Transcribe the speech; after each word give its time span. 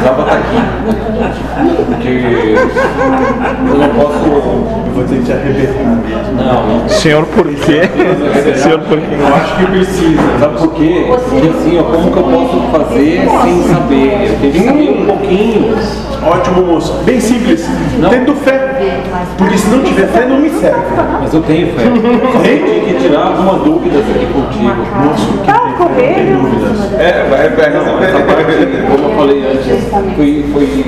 precisava 0.00 0.22
estar 0.22 0.36
aqui. 0.36 0.56
Porque 1.86 2.08
eu 3.68 3.78
não 3.78 3.88
posso. 3.90 4.26
Eu 4.26 4.92
vou 4.94 5.04
ter 5.04 5.16
que 5.16 5.22
te 5.24 5.32
arrebentar. 5.32 6.00
Não, 6.36 6.88
Senhor, 6.88 7.24
por 7.26 7.46
quê? 7.46 7.82
Senhor, 8.56 8.78
por 8.80 8.98
quê? 8.98 9.16
eu 9.18 9.34
acho 9.34 9.56
que 9.56 9.66
precisa. 9.66 10.22
Sabe 10.40 10.58
por 10.58 10.74
quê? 10.74 11.06
Porque 11.08 11.48
assim, 11.48 11.78
ó, 11.78 11.82
como 11.84 12.10
que 12.12 12.18
eu 12.18 12.22
posso 12.24 12.60
fazer 12.72 13.20
sem 13.42 13.62
saber? 13.64 14.28
Eu 14.30 14.38
tenho 14.40 14.52
que 14.52 14.64
saber 14.64 14.90
um 14.90 15.06
pouquinho. 15.06 15.76
Ótimo, 16.22 16.66
moço. 16.66 16.92
Bem 17.04 17.20
simples. 17.20 17.66
Tendo 18.10 18.34
fé. 18.36 19.00
Porque 19.38 19.56
se 19.56 19.68
não 19.68 19.82
tiver 19.82 20.06
fé, 20.08 20.26
não 20.26 20.38
me 20.38 20.50
serve. 20.50 20.80
Mas 21.20 21.32
eu 21.34 21.40
tenho 21.42 21.68
fé. 21.74 21.82
Eu 21.84 22.42
tenho 22.42 22.84
que 22.86 22.94
tirar 23.00 23.26
algumas 23.28 23.62
dúvidas 23.62 24.02
aqui 24.14 24.26
contigo. 24.26 24.86
Moço, 25.02 25.26
que 25.38 25.46
Tá, 25.46 25.60
tem 25.60 25.72
coelho. 25.74 26.36
dúvidas. 26.40 26.92
É, 27.00 27.26
vai, 27.30 27.48
vai 27.50 27.70
Não, 27.70 28.02
essa 28.02 28.20
parte, 28.20 28.44
como 28.44 29.04
eu 29.08 29.09
falei 29.20 29.44
antes, 29.44 30.16
foi, 30.16 30.44
foi 30.50 30.84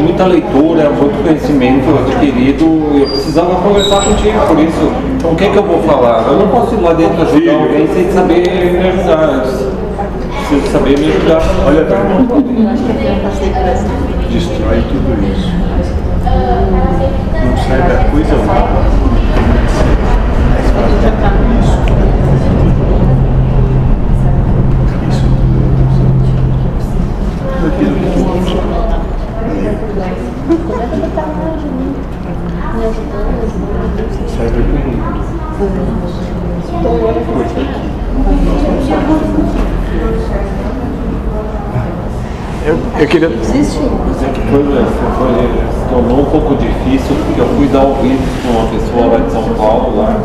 muita 0.00 0.24
leitura, 0.24 0.88
muito 0.88 1.22
conhecimento 1.22 1.84
adquirido 1.98 2.64
e 2.94 3.02
eu 3.02 3.08
precisava 3.08 3.56
conversar 3.56 4.02
contigo 4.02 4.38
por 4.46 4.58
isso. 4.58 4.90
O 5.24 5.36
que 5.36 5.44
é 5.44 5.50
que 5.50 5.56
eu 5.56 5.62
vou 5.62 5.82
falar? 5.82 6.26
Eu 6.28 6.38
não 6.38 6.48
posso 6.48 6.74
ir 6.74 6.80
lá 6.80 6.94
dentro 6.94 7.20
ajudar 7.22 7.54
alguém 7.54 7.86
sem 7.88 8.10
saber 8.10 8.72
me 8.72 8.88
ajudar. 8.88 9.44
Eu 9.44 9.74
Preciso 10.48 10.72
saber 10.72 10.98
me 10.98 11.08
ajudar. 11.08 11.42
Olha, 11.66 11.84
velho. 11.84 12.04
Destrói 14.30 14.82
tudo 14.88 15.26
isso. 15.30 15.33
Eu, 42.66 42.78
eu 42.98 43.06
queria. 43.06 43.28
Dizer 43.28 44.30
que 44.32 44.40
foi, 44.50 44.64
foi, 44.64 45.50
tornou 45.90 46.20
um 46.20 46.24
pouco 46.24 46.54
difícil 46.56 47.14
porque 47.26 47.40
eu 47.40 47.46
fui 47.56 47.66
dar 47.68 47.82
ouvido 47.82 48.22
para 48.42 48.50
uma 48.50 48.70
pessoa 48.70 49.06
lá 49.06 49.18
de 49.18 49.32
São 49.32 49.42
Paulo, 49.54 49.98
lá, 49.98 50.20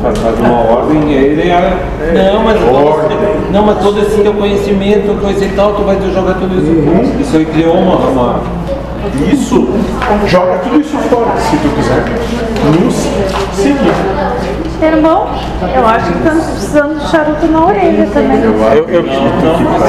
para 0.00 0.12
fazer 0.14 0.40
uma 0.40 0.60
ordem, 0.60 1.10
e 1.10 1.14
ele 1.14 1.50
era. 1.50 1.78
Não, 2.14 2.42
mas 2.42 2.58
todo, 2.58 3.52
não, 3.52 3.66
mas 3.66 3.78
todo 3.78 4.00
esse 4.00 4.22
teu 4.22 4.32
conhecimento, 4.32 5.20
coisa 5.20 5.44
e 5.44 5.48
tal, 5.50 5.74
tu 5.74 5.82
vai 5.82 5.98
jogar 6.14 6.34
tudo 6.34 6.54
isso. 6.56 7.20
Isso 7.20 7.36
aí 7.36 7.44
criou 7.44 7.74
uma. 7.74 7.96
uma 7.96 8.40
Isso, 9.30 9.68
joga 10.26 10.58
tudo 10.58 10.80
isso 10.80 10.96
fora, 10.96 11.38
se 11.38 11.56
tu 11.58 11.68
quiser. 11.76 12.04
Nos 12.80 12.94
seguir. 13.54 14.49
Irmão, 14.82 15.26
eu 15.74 15.86
acho 15.86 16.10
que 16.10 16.18
estamos 16.18 16.44
precisando 16.46 16.98
de 16.98 17.08
charuto 17.10 17.46
na 17.46 17.66
orelha 17.66 18.06
também. 18.12 18.40
Eu, 18.42 18.88
eu, 18.88 19.04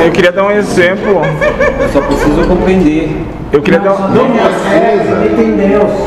eu 0.05 0.11
queria 0.11 0.31
dar 0.31 0.43
um 0.43 0.51
exemplo. 0.51 1.21
Só 1.91 2.01
preciso 2.01 2.47
compreender. 2.47 3.25
Eu 3.51 3.61
queria 3.61 3.79
dar 3.81 3.91
um. 3.93 4.07
Não, 4.09 4.29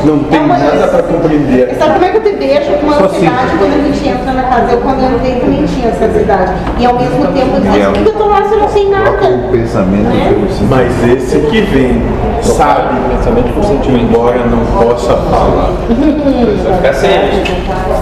não 0.05 0.23
tem 0.23 0.47
nada 0.47 0.87
para 0.87 1.03
compreender. 1.03 1.75
Sabe 1.77 1.93
como 1.93 2.05
é 2.05 2.09
que 2.09 2.17
eu 2.17 2.23
te 2.23 2.31
vejo 2.31 2.71
com 2.79 2.87
uma 2.87 3.05
ansiedade 3.05 3.51
quando 3.59 3.73
a 3.73 3.83
gente 3.83 4.07
entra 4.07 4.33
na 4.33 4.43
casa? 4.43 4.71
Eu 4.71 4.81
quando 4.81 5.03
eu 5.03 5.15
entrei 5.15 5.35
também 5.35 5.65
tinha 5.65 5.89
essa 5.89 6.05
ansiedade. 6.05 6.53
E 6.79 6.85
ao 6.85 6.97
mesmo 6.97 7.27
tempo 7.27 7.55
eu 7.55 7.61
dizia, 7.61 7.89
por 7.89 8.03
que 8.03 8.09
eu 8.09 8.13
tô 8.13 8.27
lá 8.27 8.47
se 8.47 8.53
eu 8.53 8.59
não 8.59 8.69
sei 8.69 8.85
o 8.85 8.89
nada? 8.89 9.05
pensamento 9.51 10.09
pelo 10.09 10.49
sentimento. 10.49 10.67
Mas 10.69 11.09
esse 11.11 11.39
que 11.39 11.61
vem, 11.61 12.01
sabe, 12.41 12.95
Pensamento 13.15 13.53
por 13.53 13.63
sentimento. 13.63 14.03
embora 14.05 14.39
não 14.45 14.65
possa 14.65 15.15
falar. 15.15 15.71
Fica 16.77 16.93
sem. 16.93 17.09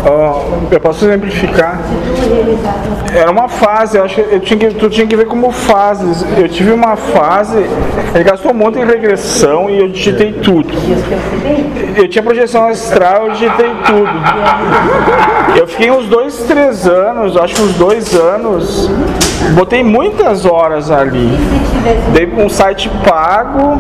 Ó, 0.09 0.41
eu 0.71 0.79
posso 0.79 1.05
exemplificar. 1.05 1.81
Era 3.13 3.29
uma 3.29 3.49
fase, 3.49 3.97
eu 3.97 4.05
acho 4.05 4.15
que 4.15 4.21
eu 4.21 4.39
tinha 4.39 4.57
que, 4.57 4.67
tu 4.75 4.89
tinha 4.89 5.05
que 5.05 5.15
ver 5.15 5.25
como 5.25 5.51
fases. 5.51 6.25
Eu 6.37 6.47
tive 6.47 6.71
uma 6.71 6.95
fase, 6.95 7.57
ele 8.13 8.23
gastou 8.23 8.51
um 8.51 8.55
monte 8.55 8.79
em 8.79 8.85
regressão 8.85 9.69
e 9.69 9.79
eu 9.79 9.87
digitei 9.89 10.33
tudo. 10.33 10.69
Eu 11.95 12.07
tinha 12.07 12.23
projeção 12.23 12.67
astral, 12.67 13.27
eu 13.27 13.31
digitei 13.33 13.71
tudo. 13.85 14.09
Eu 15.57 15.67
fiquei 15.67 15.91
uns 15.91 16.07
dois, 16.07 16.37
três 16.47 16.87
anos, 16.87 17.37
acho 17.37 17.55
que 17.55 17.61
uns 17.61 17.73
dois 17.75 18.13
anos, 18.15 18.89
botei 19.51 19.83
muitas 19.83 20.45
horas 20.45 20.91
ali. 20.91 21.29
Dei 22.13 22.25
um 22.25 22.49
site 22.49 22.89
pago, 23.03 23.79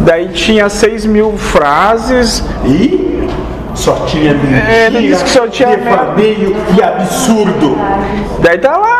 daí 0.00 0.28
tinha 0.28 0.68
6 0.68 1.06
mil 1.06 1.36
frases, 1.36 2.44
E 2.64 3.28
só 3.74 4.04
tinha 4.06 4.34
mentira, 4.34 4.62
É, 4.70 4.86
ele 4.86 5.08
disse 5.08 5.24
que 5.24 5.30
só 5.30 5.48
tinha 5.48 5.76
devaneio 5.76 6.54
e 6.76 6.82
absurdo. 6.82 7.76
Daí 8.40 8.58
tá 8.58 8.76
lá. 8.76 8.91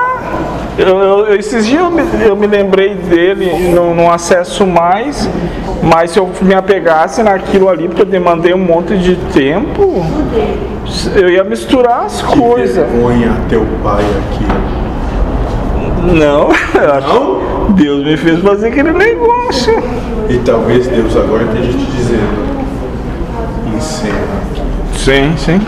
Eu, 0.78 0.98
eu- 0.98 1.36
esses 1.36 1.66
dias 1.66 1.82
eu 1.82 1.90
me, 1.90 2.02
eu 2.26 2.34
me 2.36 2.46
lembrei 2.46 2.94
dele, 2.94 3.70
não, 3.74 3.94
não 3.94 4.10
acesso 4.10 4.66
mais, 4.66 5.28
mas 5.82 6.12
se 6.12 6.18
eu 6.18 6.30
me 6.40 6.54
apegasse 6.54 7.22
naquilo 7.22 7.68
ali, 7.68 7.88
porque 7.88 8.02
eu 8.02 8.06
demandei 8.06 8.54
um 8.54 8.58
monte 8.58 8.96
de 8.96 9.16
tempo, 9.34 10.02
eu 11.14 11.28
ia 11.28 11.44
misturar 11.44 12.06
as 12.06 12.22
coisas. 12.22 12.86
Vergonha 12.90 13.36
teu 13.48 13.66
pai 13.82 14.02
aqui. 14.02 14.46
Não, 16.14 16.48
Não? 16.48 17.66
que 17.66 17.82
Deus 17.82 18.04
me 18.04 18.16
fez 18.16 18.40
fazer 18.40 18.68
aquele 18.68 18.92
negócio. 18.92 19.74
E 20.28 20.38
talvez 20.38 20.86
Deus 20.88 21.14
agora 21.16 21.44
esteja 21.44 21.70
te 21.78 21.84
dizendo. 21.84 22.52
Encerra. 23.76 24.42
Sim, 24.96 25.34
sim. 25.36 25.60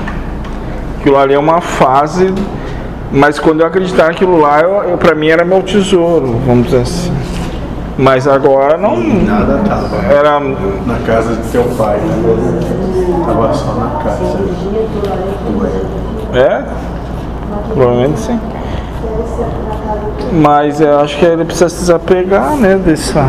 Aquilo 0.98 1.16
ali 1.19 1.34
é 1.34 1.38
uma 1.38 1.60
fase, 1.60 2.32
mas 3.14 3.38
quando 3.38 3.60
eu 3.60 3.66
acreditar 3.66 4.08
naquilo 4.08 4.41
lá, 4.41 4.60
eu, 4.60 4.91
eu, 4.91 4.98
pra 4.98 5.14
mim 5.14 5.28
era 5.28 5.44
meu 5.44 5.62
tesouro, 5.62 6.36
vamos 6.44 6.64
dizer 6.66 6.80
assim. 6.80 7.12
Mas 7.97 8.26
agora 8.26 8.76
não. 8.76 8.97
Nada 8.97 9.58
tava 9.58 9.97
Era 10.12 10.41
na 10.41 10.98
casa 11.06 11.36
de 11.36 11.48
teu 11.50 11.62
pai. 11.78 11.97
Né? 11.98 13.25
Tava 13.25 13.54
só 13.54 13.75
na 13.75 14.02
casa. 14.02 14.36
É? 16.34 16.64
Provavelmente 17.72 18.19
sim. 18.19 18.41
Mas 20.32 20.81
eu 20.81 20.98
acho 20.98 21.16
que 21.16 21.25
ele 21.25 21.44
precisa 21.44 21.69
se 21.69 21.76
desapegar, 21.82 22.56
né, 22.56 22.75
dessa. 22.75 23.28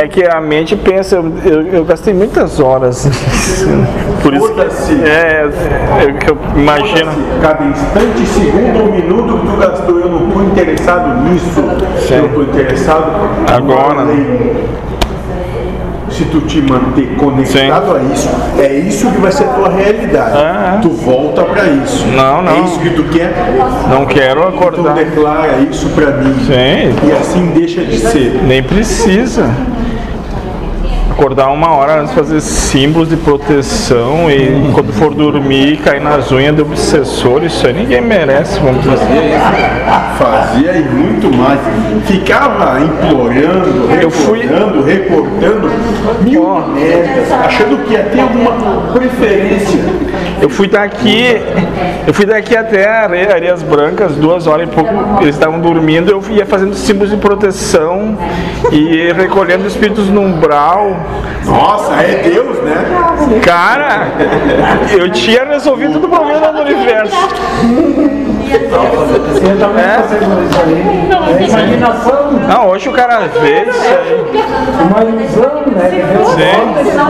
É 0.00 0.06
que 0.06 0.24
a 0.24 0.40
mente 0.40 0.76
pensa, 0.76 1.16
eu, 1.16 1.32
eu, 1.44 1.62
eu 1.66 1.84
gastei 1.84 2.14
muitas 2.14 2.60
horas. 2.60 3.08
Por 4.22 4.32
isso 4.32 4.54
que. 4.54 5.04
É, 5.04 5.44
é 6.06 6.12
que 6.12 6.30
eu 6.30 6.38
imagino. 6.54 7.10
Cada 7.42 7.64
instante, 7.64 8.24
segundo 8.26 8.80
ou 8.80 8.92
minuto 8.92 9.38
que 9.40 9.46
tu 9.48 9.56
gastou, 9.56 9.98
eu 9.98 10.08
não 10.08 10.28
estou 10.28 10.44
interessado 10.44 11.24
nisso. 11.24 11.64
Eu 12.12 12.26
estou 12.26 12.42
interessado 12.44 13.10
Agora. 13.52 14.02
além. 14.02 14.68
Se 16.10 16.24
tu 16.26 16.40
te 16.42 16.60
manter 16.62 17.16
conectado 17.16 17.94
a 17.94 18.02
isso, 18.12 18.28
é 18.58 18.74
isso 18.78 19.10
que 19.10 19.20
vai 19.20 19.30
ser 19.30 19.44
a 19.44 19.48
tua 19.48 19.68
realidade. 19.68 20.36
É, 20.36 20.76
é. 20.76 20.78
Tu 20.80 20.88
volta 20.90 21.44
para 21.44 21.64
isso. 21.66 22.06
Não, 22.08 22.42
não. 22.42 22.52
É 22.52 22.60
isso 22.60 22.80
que 22.80 22.90
tu 22.90 23.04
quer? 23.04 23.32
Não 23.90 24.06
quero 24.06 24.40
Então 24.40 24.48
acordar. 24.48 24.94
declara 24.94 25.58
isso 25.70 25.88
para 25.90 26.12
mim. 26.12 26.34
Sim. 26.46 27.08
E 27.08 27.12
assim 27.12 27.46
deixa 27.54 27.84
de 27.84 27.98
ser. 27.98 28.40
Nem 28.42 28.62
precisa. 28.62 29.48
Acordar 31.18 31.48
uma 31.48 31.70
hora 31.74 32.00
antes, 32.00 32.14
fazer 32.14 32.40
símbolos 32.40 33.08
de 33.08 33.16
proteção 33.16 34.30
e 34.30 34.70
quando 34.72 34.92
for 34.92 35.12
dormir 35.12 35.78
cair 35.78 36.00
nas 36.00 36.30
unhas 36.30 36.54
do 36.54 36.62
obsessor, 36.62 37.42
isso 37.42 37.66
aí 37.66 37.72
ninguém 37.72 38.00
merece, 38.00 38.60
vamos 38.60 38.84
dizer 38.84 38.94
assim. 38.94 40.16
Fazia 40.16 40.76
e 40.76 40.82
muito 40.84 41.36
mais. 41.36 41.58
Ficava 42.06 42.78
implorando, 42.80 43.88
fui- 44.12 44.42
recordando, 44.42 44.84
recortando 44.84 45.68
mil 46.20 46.44
merdas, 46.74 47.32
achando 47.32 47.84
que 47.84 47.92
ia 47.94 48.04
ter 48.04 48.20
alguma 48.20 48.92
preferência. 48.92 49.78
Eu 50.40 50.48
fui 50.48 50.68
daqui, 50.68 51.40
eu 52.06 52.14
fui 52.14 52.24
daqui 52.24 52.56
até 52.56 52.86
Are- 52.88 53.32
Areias 53.32 53.62
Brancas, 53.62 54.14
duas 54.16 54.46
horas 54.46 54.68
e 54.68 54.70
pouco, 54.72 54.90
eles 55.20 55.34
estavam 55.34 55.58
dormindo, 55.60 56.10
eu 56.10 56.22
ia 56.30 56.46
fazendo 56.46 56.74
símbolos 56.74 57.10
de 57.10 57.16
proteção 57.16 58.16
e 58.70 59.12
recolhendo 59.12 59.66
espíritos 59.66 60.08
no 60.08 60.20
umbral. 60.20 60.96
Nossa, 61.44 61.94
é 62.02 62.22
Deus, 62.22 62.58
né? 62.62 63.40
Cara, 63.42 64.06
eu 64.96 65.10
tinha 65.10 65.44
resolvido 65.44 65.94
todo 65.94 66.04
o 66.04 66.08
problema 66.08 66.52
do 66.52 66.60
universo. 66.62 67.16
Eu 68.52 69.58
também 69.58 69.84
É? 69.84 69.98
por 69.98 70.42
isso 70.42 70.60
aí. 70.64 71.08
É 71.28 71.30
imaginação, 71.46 72.32
Não, 72.48 72.68
hoje 72.68 72.88
o 72.88 72.92
cara 72.92 73.28
vê 73.40 73.64
isso 73.64 73.80
aí. 73.82 74.24
uma 74.82 75.00
ilusão, 75.04 75.62
né? 75.66 75.90
Sim. 76.34 76.56
Não. 76.96 77.08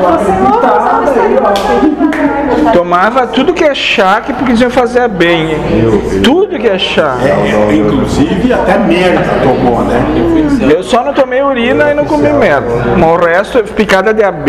Tomava 2.72 3.26
tudo 3.26 3.52
que 3.54 3.64
é 3.64 3.74
chá 3.74 4.20
que 4.20 4.32
porque 4.32 4.52
diziam 4.52 4.70
fazer 4.70 5.08
bem. 5.08 5.56
Tudo 6.22 6.58
que 6.58 6.68
é 6.68 6.78
chá. 6.78 7.16
É, 7.22 7.74
inclusive 7.74 8.52
até 8.52 8.78
merda 8.78 9.24
tomou, 9.42 9.82
né? 9.84 10.02
Eu 10.70 10.82
só 10.82 11.02
não 11.04 11.12
tomei 11.12 11.42
urina 11.42 11.90
e 11.90 11.94
não 11.94 12.04
comi 12.04 12.30
merda. 12.32 12.68
Mas 12.96 13.10
o 13.10 13.16
resto, 13.16 13.62
picada 13.74 14.12
de 14.12 14.22
abelha. 14.22 14.48